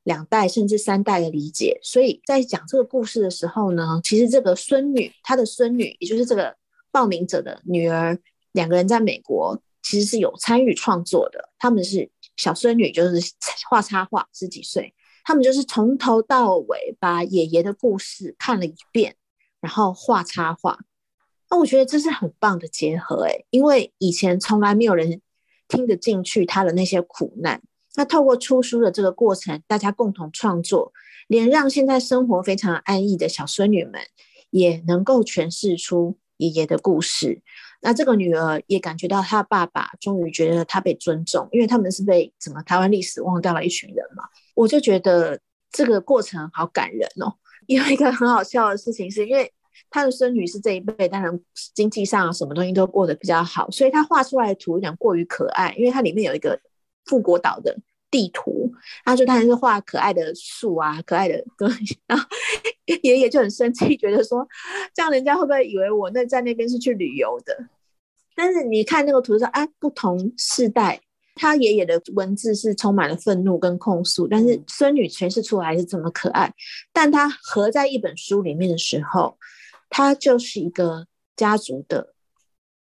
[0.04, 6.56] 两代甚至三代的理解，所以在讲这个故事的时候呢，其实这个孙女，她的孙女，也就是这个
[6.92, 8.18] 报名者的女儿，
[8.52, 12.08] 两个人在美国其实是有参与创作的，他们是。
[12.36, 13.12] 小孙女就是
[13.70, 19.14] 画插画，十几岁，他们就是从头到尾把爷爷的故事看了一遍，
[19.60, 20.80] 然后画插画。
[21.48, 25.20] 那我觉得这是很棒的结合，诶，因为以前从来没有人
[25.68, 27.62] 听得进去他的那些苦难。
[27.96, 30.92] 那透过出书的这个过程，大家共同创作，
[31.28, 34.00] 连让现在生活非常安逸的小孙女们
[34.50, 37.42] 也能够诠释出爷爷的故事。
[37.80, 44.24] 那这个女儿也感觉到她爸爸终于觉得她被尊重，因为他们是被整个台湾历史忘掉了一群人嘛。
[44.54, 45.38] 我就觉得
[45.70, 47.34] 这个过程好感人哦。
[47.66, 49.50] 有一个很好笑的事情，是因为
[49.88, 51.40] 他的孙女是这一辈，当然
[51.74, 56.58] 经济上什么东西都过得比较好，所以他画出来的图有点过于可爱，因为它里面有一个
[57.06, 57.76] 富国岛的
[58.10, 58.72] 地图，
[59.04, 62.24] 他说他是画可爱的树啊，可爱的东西， 然后
[63.02, 64.46] 爷爷就很生气，觉得说
[64.94, 67.56] 这样人家会不会以为我那在那边是去旅游的？
[68.36, 71.00] 但是你看那个图说，啊，不同世代，
[71.34, 76.52] 他爷爷的文字是充满了愤怒跟控诉，但是孙女诠释出来是这么可爱。
[76.92, 79.36] 但他合在一本书里面的时候，
[79.90, 82.13] 它就是一个家族的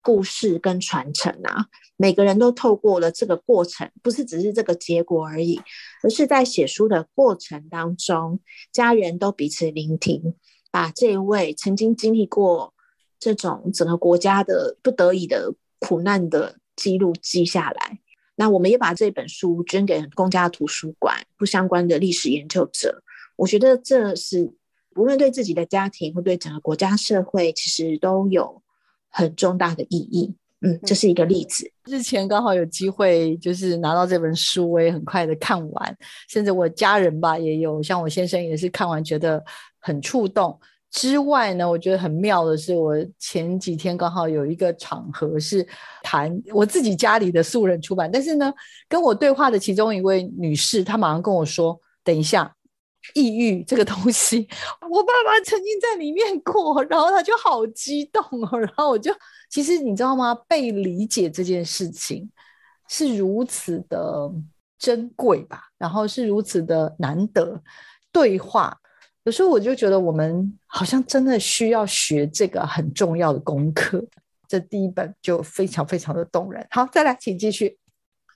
[0.02, 1.66] 故事跟传承啊。
[1.96, 5.60] 每个人都透过了这个过程，不是只是这个结果而已，
[6.02, 8.40] 而是在写书的过程当中，
[8.72, 10.34] 家人都彼此聆听，
[10.70, 12.74] 把这位曾经经历过。
[13.22, 18.00] 这种整个国家的不得已的苦难的记录记下来，
[18.36, 23.02] 那我们也把这本书捐给公家图书馆，不相关的历史研究者。
[23.36, 24.54] 我觉得这是
[24.96, 28.62] 无论对自己的家庭或对整个国家社会，其实都有
[29.10, 30.34] 很重大的意义。
[30.62, 31.70] 嗯，这是一个例子。
[31.86, 35.96] 日前刚好有机会，就是拿到这本书，我也很快的看完，
[36.28, 39.42] 甚至我家人吧也有，像我先生也是看完觉得
[39.78, 40.58] 很触动。
[40.90, 45.66] 之外呢，我觉得很妙的是，我前几天刚好有一个场合是
[46.02, 48.52] 谈我自己家里的素人出版，但是呢，
[48.86, 52.54] 跟我对话的其中一位女士，她马上跟我说：“等一下，
[53.14, 54.48] 抑郁这个东西，
[54.90, 59.12] 我爸爸曾经在里面过。”然后他就好激动哦，然后我就
[59.48, 60.34] 其实你知道吗？
[60.46, 62.30] 被理解这件事情
[62.88, 64.30] 是如此的
[64.78, 67.62] 珍贵吧，然后是如此的难得
[68.12, 68.76] 对话。
[69.24, 74.02] 有时候我就觉得，我们好像真的需要学这个很重要的功课。
[74.48, 76.66] 这第一本就非常非常的动人。
[76.70, 77.78] 好，再来，请继续。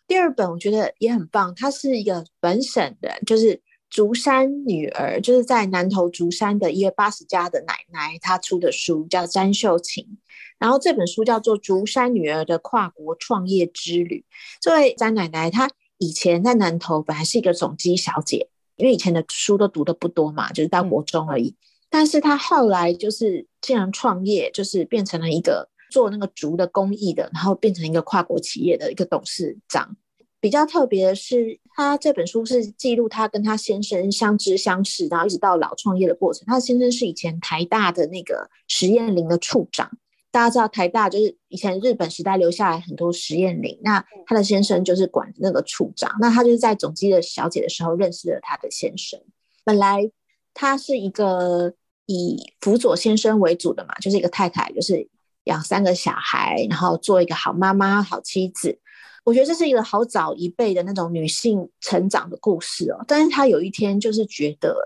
[0.07, 3.61] 第二本我觉得也很棒，它是一个本省的，就是
[3.94, 10.18] 竹山女儿，就是在南投竹山的一个八十家的奶奶，她出的书叫詹秀琴。
[10.59, 14.24] 然后这本书叫做《竹山女儿的跨国创业之旅》。
[14.61, 18.48] 这位詹奶奶，她以前在南投本来是一个总机小姐。
[18.74, 21.54] 因为以前的书都读的不多嘛，就是到国中而已。
[21.88, 29.96] 但是她后来就是竟然创业，就是变成了一个做那个竹的工艺的，然后变成一个跨国企业的一个董事长。
[30.44, 36.44] 比较特别的是，他这本书是记录他跟他先生相知相识，然后一直到老创业的过程。
[36.46, 39.90] 他先生是以前台大的那个实验林的处长。
[40.30, 49.18] 大家知道台大就是以前日本时代留下来很多实验林，那他的先生就是管那个处长，那他就是在总机的小姐的时候认识了他的先生。
[49.64, 50.10] 本来
[50.52, 51.72] 他是一个
[52.04, 55.08] 以辅佐先生为主的嘛，就是一个太太，就是
[55.44, 58.78] 养三个小孩，然后做一个好妈妈、好妻子。
[59.25, 63.04] 我觉得这是一个好早一辈的那种女性成长的故事哦。
[63.08, 64.77] 但是她有一天就是觉得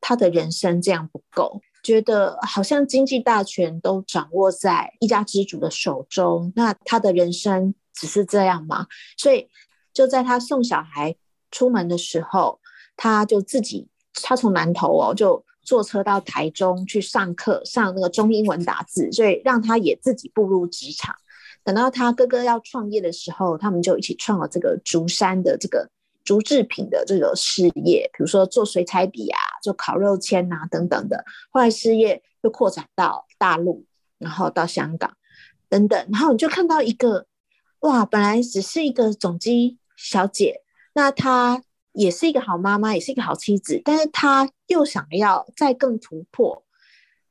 [0.00, 8.86] 她的人生这样不够，觉得好像经济大权都掌握在一家之主的手中，那她的人生只是这样吗？
[9.16, 9.48] 所以
[9.92, 11.16] 就在她送小孩
[11.50, 12.60] 出门的时候，
[12.96, 13.88] 她就自己，
[14.22, 15.44] 她从南投哦就。
[15.64, 21.14] 坐车到台中去上课，上那个中英文打字，所以让他也自己步入职场。
[21.68, 25.86] 等到他哥哥要创业的时候，他们就一起创了这个竹山的这个
[26.24, 31.22] 竹制品的这个事业，比如说做水彩笔啊，做烤肉签啊等等的。
[31.50, 33.84] 后来事业又扩展到大陆，
[34.16, 35.12] 然后到香港
[35.68, 37.26] 等等，然后你就看到一个
[37.80, 40.62] 哇，本来只是一个总机小姐，
[40.94, 41.62] 那她。
[41.92, 46.64] 也是一个好妈妈，也是一个好妻子，但是她又想要再更突破，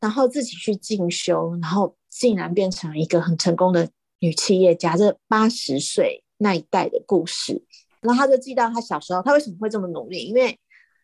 [0.01, 3.87] 然后自己去进修，然后竟然变成了一个很成功的
[4.19, 4.95] 女企业家。
[4.97, 7.63] 这八十岁那一代的故事，
[8.01, 10.25] 然后他就记到他小时候，他为什么会这么努力？
[10.25, 10.59] 因为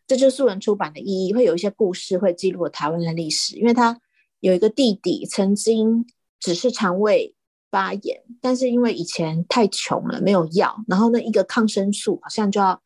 [0.07, 3.55] 这就是素人出版的意义，会有一些故事会记录台湾的历史。
[3.55, 3.99] 因为他
[4.39, 6.05] 有一个弟弟，曾经
[6.39, 7.35] 只是肠胃
[7.71, 12.81] 发炎，但是因为以前太穷了，没有药，然后那一个抗生素好像就要。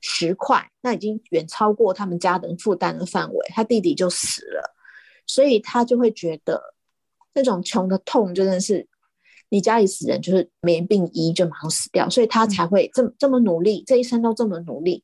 [0.00, 4.72] 十块，那已经远超过他们家人负担的范围，他弟弟就死了，
[5.26, 6.72] 所以他就会觉得
[7.34, 8.86] 那种穷的痛真的是
[9.50, 15.02] 你家里死人就是没病医就马上死掉，所以他才会这么这么努力，这一生都这么努力。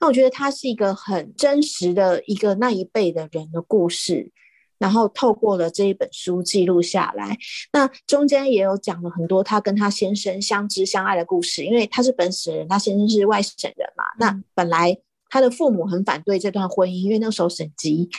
[0.00, 4.32] 那我觉得他是一个很真实的一个那一辈的人的故事。
[4.76, 7.38] 然后透过了这一本书记录下来，
[7.72, 11.64] 那中间也有讲了很多他跟他先生相知相爱的故事。
[11.64, 14.04] 因为他是本省人，他先生是外省人嘛。
[14.18, 14.98] 那本来
[15.30, 18.10] 他的父母很反对这段婚姻，因为那时候省级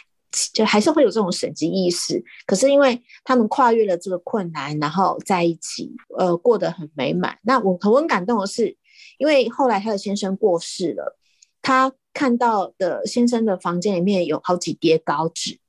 [0.54, 2.24] 就还是会有这种省级意识。
[2.46, 7.38] 可是因为他们跨越了这个困难，然后在一起，呃，过得很美满。
[7.44, 8.78] 那我很感动的是，
[9.18, 11.18] 因为后来他的先生过世了，
[11.62, 15.60] 他看到的先生的房间里面有好几叠稿纸。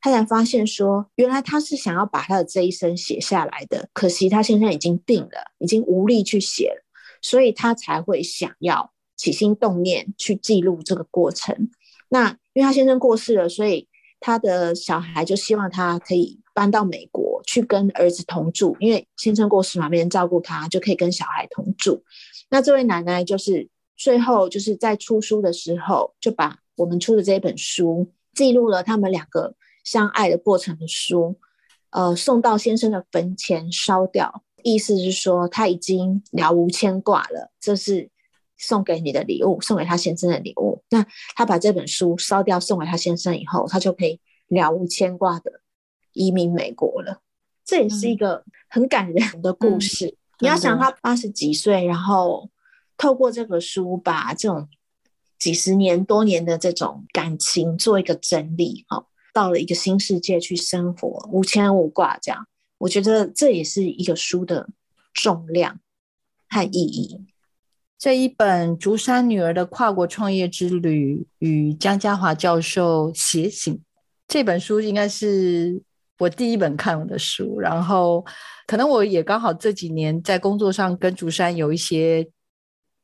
[0.00, 6.84] 他才发现说，原来他是想要把他的这一生写下来的，可惜他现在已经病了，已经无力去写了，
[7.20, 11.68] 所以他才会想要起心动念去记录这个过程。
[12.08, 13.88] 那因为他先生过世了，所以
[14.22, 22.02] 他的小孩就希望他可以搬到美国去跟儿子同住，因为先生过世嘛，没人照顾他，就可以跟小孩同住。
[22.48, 29.54] 那这位奶奶就是最后就是在出书的时候，就把我们出的这本书记录了他们两个。
[29.84, 31.36] 相爱的过程的书，
[31.90, 38.08] 呃，送到先生的坟前烧掉，意思是说他已经了无牵挂了，这是
[38.62, 40.82] 送给你的礼物，送给他先生的礼物。
[40.88, 41.04] 那
[41.34, 45.60] 他把这本书烧掉，送给他先生以后，他就可以了无牵挂的
[46.14, 47.20] 移民美国了。
[47.64, 50.16] 这也是一个很感人的故事。
[50.38, 52.48] 你要想，他八十几岁，然后
[52.96, 54.68] 透过这个书，把这种
[55.38, 59.06] 几十年多年的这种感情做一个整理，哈。
[59.34, 62.46] 到了一个新世界去生活，无牵无挂，这样，
[62.76, 64.68] 我觉得这也是一个书的
[65.14, 65.80] 重量
[66.50, 67.24] 和意义。
[68.02, 73.80] 这一本《竹山女儿的跨国创业之旅》与江家华教授写醒
[74.26, 75.80] 这本书，应该是
[76.18, 77.60] 我第一本看的书。
[77.60, 78.24] 然后，
[78.66, 82.28] 可能我也刚好这几年在工作上跟竹山有一些。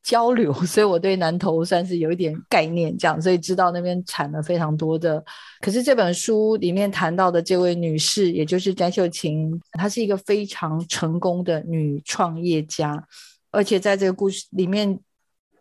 [0.01, 5.23] 交流，所以我对南投算是有一点概念，这样，所以知道那边产了非常多的。
[5.61, 13.05] 可是这本书里面谈到的这位女士，也就是詹秀琴，她是一个非常成功的女创业家，
[13.51, 14.99] 而且在这个故事里面，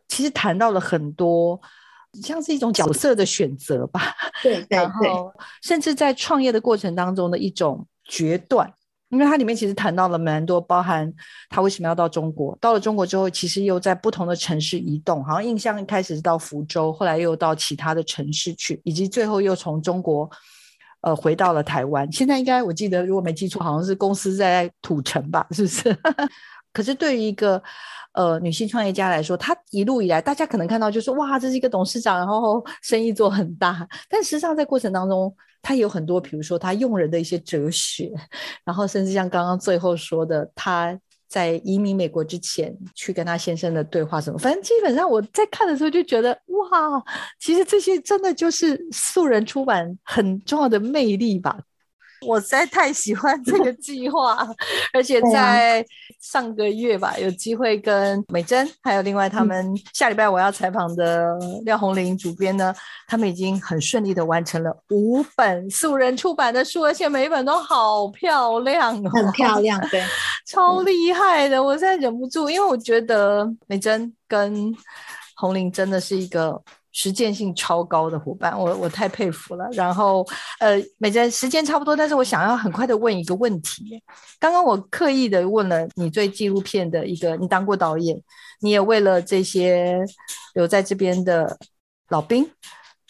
[0.07, 1.59] 其实谈到了很多，
[2.23, 4.13] 像是一种角色的选择吧。
[4.41, 8.73] 对，然后甚至在创业的过程当中的一种决断。
[9.09, 11.09] 因为它里面其实谈到了蛮多，包含
[11.49, 20.29] 他为什么要到中国，到了中国之后，其实又在不同的城市移动，好像印象一开始是到福州，后来又到其他的城市去，以及最后又从中国，
[20.99, 22.11] 呃，回到了台湾。
[22.11, 25.97] 现在应该我记得，如果没记错，好像是公司在土城吧，是不是？
[26.73, 27.61] 可是对于一个
[28.13, 35.35] 呃女性创业家来说，她一路以来，大家可能看到就是哇，这是一个董事长，然后 生意做很大，但实际上在过程当中。
[35.59, 38.09] 她有很多，比如说她用人的一些哲学，
[38.63, 40.97] 然后甚至像刚刚最后说的，她
[41.27, 47.03] 在移民美国之前去跟她先生的对话什么，反正基本上我在看的时候就觉得，哇，
[47.37, 51.59] 其实这些真的就是素人出版很重要的魅力吧。
[52.25, 54.37] 我实在太喜欢这个 计划，
[54.93, 55.85] 而且在
[56.19, 62.73] 上个月吧，有机会跟美珍，还有另外他们下礼拜我要采访的廖红玲主编呢，
[63.07, 70.03] 他们已经很顺利的完成了五本素人出版的书，而且每一本都好漂亮哦，很漂 亮，对，
[70.45, 74.75] 超厉害的，我现在忍不住，因为我觉得美珍跟
[75.35, 76.61] 红玲真的是一个。
[76.99, 79.69] 实践性超高的伙伴，我我太佩服了。
[79.73, 80.25] 然后，
[80.59, 84.01] 呃，美珍时间差不多，但是我想要很快的问一个问题。
[84.39, 88.19] 刚刚我刻意的问了你对纪录片的一个，你当过导演，
[88.61, 90.03] 你也为了这些
[90.55, 91.55] 留在这边的
[92.09, 92.49] 老兵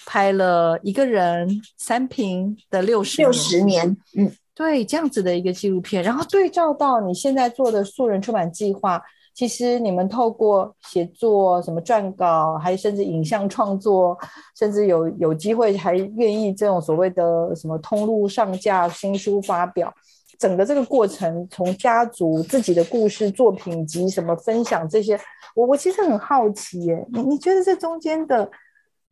[0.06, 9.02] 拍了一个人三平的六十六十年，嗯，对，这样子的一个纪录片，然后对照到你现在做的素人出版计划。
[9.38, 14.18] 其实你们透过写作、什么撰稿，还甚至影像创作，
[14.58, 19.94] 甚至有有机会还愿意这种所谓的什么通路上架新书发表，
[20.40, 25.16] 整个这个过程，从家族自己的故事作品集什么分享这些，
[25.54, 28.50] 我我其实很好奇耶，你你觉得这中间的，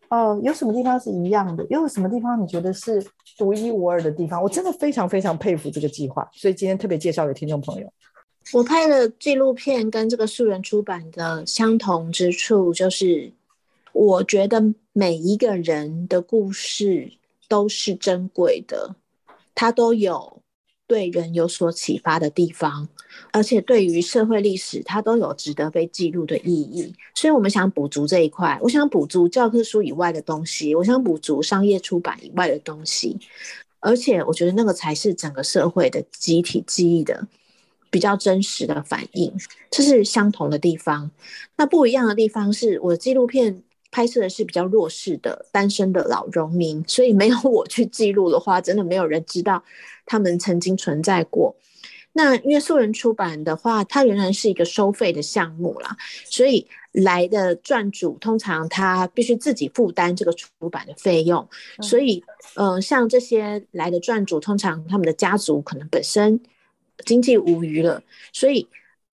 [0.09, 1.63] 呃，有什么地方是一样的？
[1.69, 2.99] 又有什么地方你觉得是
[3.37, 4.41] 独一无二的地方？
[4.41, 7.87] 我真的非常非常佩服这个计划，所以今天特别介绍给听众朋友。
[8.53, 13.31] 我拍的纪录片跟这个素人出版的相同之处，就是
[13.91, 17.11] 我觉得每一个人的故事
[17.49, 18.95] 都是珍贵的，
[19.53, 20.41] 他都有
[20.87, 22.87] 对人有所启发的地方，
[23.31, 26.93] 而且对于社会历史，它都有值得被记录的意义。
[27.15, 33.17] 所以，我们想补足这一块，我想补足教科书以外的东西，我想补足商业出版以外的东西，
[33.79, 37.27] 而且我觉得那个才是整个社会的集体记忆的。
[37.95, 39.33] 比较真实的反应，
[39.71, 41.09] 这是相同的地方。
[41.55, 49.63] 那不一样的地方是，我的纪录片拍摄的是比较弱势的单身的老农民，所以没有我去记录的话，真的没有人知道
[50.05, 51.55] 他们曾经存在过。
[52.11, 61.47] 那因为素人出版的话，它仍然是一个收费的项目啦，所以来的撰主通常他必须自己负担这个出版的费用。
[61.81, 62.21] 所以，
[62.55, 66.41] 嗯，像这些来的撰主，通常他们的家族可能本身。
[67.03, 68.67] 经济无余了，所以，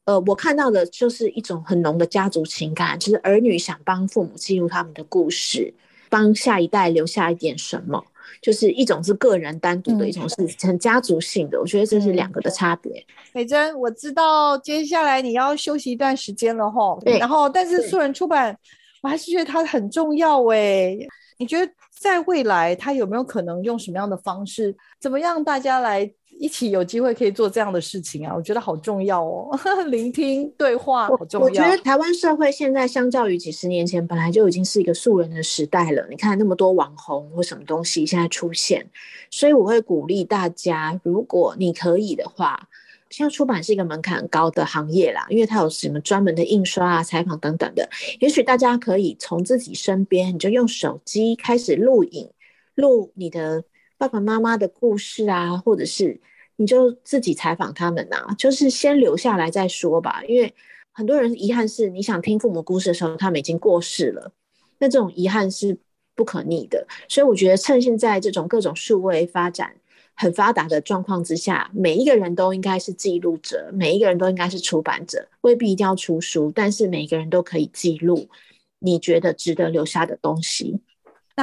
[0.06, 5.74] 呃，我看到的就是一种很浓的家族情感，就是儿女想帮父母记录他们的故事，
[6.10, 8.04] 帮下一代留下一点什么，
[8.42, 10.36] 就是一种是个人单独的，一种是
[10.68, 11.60] 很家族性的。
[11.60, 13.06] 我觉得这是两个的差别。
[13.34, 17.18] 美珍，我知道接下来你要休息一段时间了哈，对。
[17.18, 18.58] 然后，但是素人出版，
[19.02, 20.98] 我还是觉得它很重要哎。
[21.38, 26.12] 你觉得在未来，它有没有可能用什么样的方式，怎么样大家来？
[26.42, 29.56] 一起有机会可以做这样的事情啊，我觉得好重要哦。
[29.90, 31.46] 聆听对话好重要。
[31.46, 36.04] 我觉得台湾社会现在相较于几十年前，本来就已经是一个素人的时代了。
[36.10, 38.84] 你看那么多网红或什么东西现在出现，
[39.30, 42.68] 所以我会鼓励大家，如果你可以的话，
[43.12, 47.88] 像出版是一个门槛高的行业啦，因为它有什么专门的印刷啊、采访等等的。
[48.20, 52.28] 也许大家可以从自己身边，你就用手机开始录影，
[52.74, 53.64] 录你的
[54.00, 56.20] 爸爸妈妈的故事啊，或者是。
[56.62, 60.22] 你就自己采访他们呐，就是先留下来再说吧。
[60.28, 60.54] 因为
[60.92, 64.32] 很多人遗憾是，你想听父母故事的时候，他们已经过世了，
[64.78, 65.76] 那这种遗憾是
[66.16, 66.86] 不可逆的。
[67.10, 69.74] 所以我觉得，趁现在这种各种数位发展
[70.14, 78.30] 很发达的状况之下，每一个人都应该是记录者，每一个人都应该是出版者，未必一定要出书，但是每个人都可以记录
[78.78, 80.80] 你觉得值得留下的东西。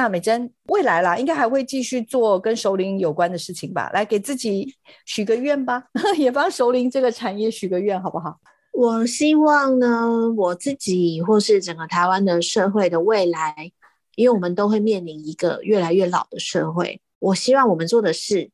[0.01, 3.89] 那美珍未来啦，应该还会继续做跟熟龄有关的事情吧？
[3.93, 4.73] 来给自己
[5.05, 5.83] 许个愿吧，
[6.17, 8.39] 也帮熟龄这个产业许个愿，好不好？
[8.71, 13.73] 我希望呢，我自己或是整个台湾的社会的未来，
[14.15, 17.01] 因为我们都会面临一个越来越老的社会。
[17.19, 18.51] 我希望我们做的事，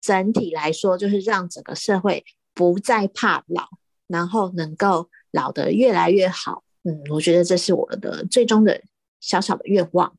[0.00, 3.68] 整体来说，就是让整个社会不再怕老，
[4.06, 6.64] 然后能够老得越来越好。
[6.84, 8.80] 嗯，我觉得这是我的最终的
[9.20, 10.16] 小小的愿望。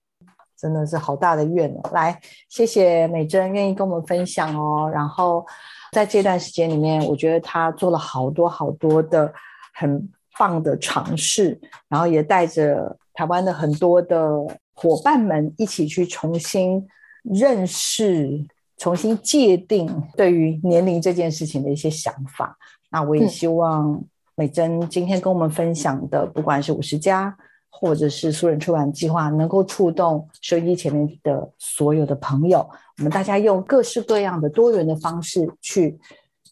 [0.58, 1.90] 真的是好大的愿哦！
[1.92, 4.90] 来，谢谢美珍愿意跟我们分享哦。
[4.90, 5.46] 然后
[5.92, 9.32] 在这段时间里面，我觉得她做了好多好多的
[9.74, 14.30] 很棒的尝试，然后也带着台湾的很多的
[14.74, 16.88] 伙伴们一起去重新
[17.24, 18.46] 认识、
[18.78, 22.58] 重新界定对于年龄这件事情的一些想法。
[22.92, 24.02] 那我也希望
[24.36, 27.36] 美珍今天跟我们分享的，不管是五十加。
[27.80, 32.60] 或者是素人出版计划能够触动收音机前面的所有的朋友，
[32.98, 36.00] 我们大家用各式各样的多元的方式去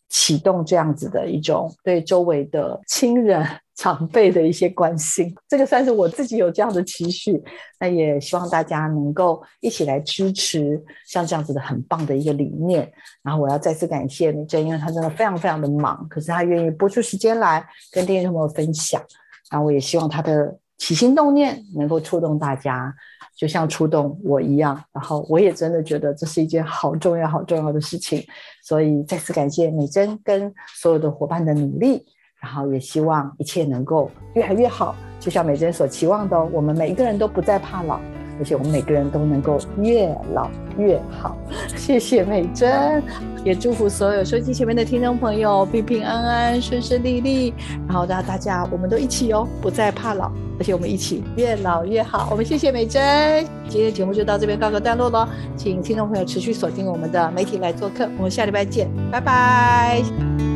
[0.09, 3.45] 启动这样子的一种对周围的亲人。
[3.75, 7.43] 长辈的一些关心，这个算是我自己有这样的期许。
[7.79, 12.87] 那也希望大家能够一起来支持像这样子的很棒的一个理念。
[13.23, 19.01] 然后我要再次感谢美珍，因为她真的非常非常的忙，可是她愿意播出时间来跟听众朋友分享。
[19.49, 22.93] 然后我也希望她的起心动念能够触动大家，
[23.35, 24.81] 就像触动我一样。
[24.91, 28.23] 然后我也真的觉得这是一件好重要、好重要的事情。
[28.63, 32.05] 所以再次感谢美珍跟所有的伙伴的努力。
[32.41, 38.01] 然后也希望一切能够越来越好，就像美珍所期望的，我们每一个人都不再怕老，
[38.39, 41.37] 而且我们每个人都能够越老越好。
[41.75, 43.01] 谢谢美珍，
[43.43, 47.53] 也祝福所有收机前面的听众朋友平平安安、顺顺利利。
[47.87, 52.29] 然后让大家，我们都一起哦，不再怕老，而且我们一起越老越好。
[52.31, 60.52] 我们谢谢美珍，今天的节目就到这边告个段落喽，请听众朋友持续锁定我们的媒体来做客，我们下礼拜见，拜拜。